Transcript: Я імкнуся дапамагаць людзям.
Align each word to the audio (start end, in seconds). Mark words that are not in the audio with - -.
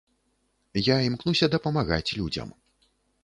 Я 0.85 0.95
імкнуся 1.09 1.49
дапамагаць 1.55 2.15
людзям. 2.21 2.47